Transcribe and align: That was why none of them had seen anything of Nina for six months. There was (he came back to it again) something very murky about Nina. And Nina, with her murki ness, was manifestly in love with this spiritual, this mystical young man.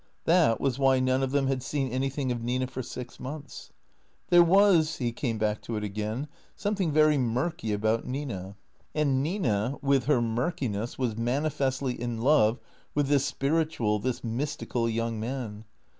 That 0.25 0.59
was 0.59 0.79
why 0.79 0.99
none 0.99 1.21
of 1.21 1.29
them 1.29 1.45
had 1.45 1.61
seen 1.61 1.89
anything 1.91 2.31
of 2.31 2.41
Nina 2.41 2.65
for 2.65 2.81
six 2.81 3.19
months. 3.19 3.71
There 4.29 4.41
was 4.41 4.95
(he 4.97 5.11
came 5.11 5.37
back 5.37 5.61
to 5.61 5.75
it 5.77 5.83
again) 5.83 6.27
something 6.55 6.91
very 6.91 7.19
murky 7.19 7.71
about 7.71 8.03
Nina. 8.03 8.55
And 8.95 9.21
Nina, 9.21 9.75
with 9.83 10.05
her 10.05 10.19
murki 10.19 10.71
ness, 10.71 10.97
was 10.97 11.15
manifestly 11.15 12.01
in 12.01 12.17
love 12.19 12.57
with 12.95 13.09
this 13.09 13.25
spiritual, 13.25 13.99
this 13.99 14.23
mystical 14.23 14.89
young 14.89 15.19
man. 15.19 15.65